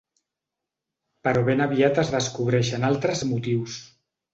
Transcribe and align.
Però 1.29 1.45
ben 1.51 1.63
aviat 1.67 2.03
es 2.07 2.13
descobreixen 2.19 2.93
altres 2.93 3.27
motius. 3.37 3.83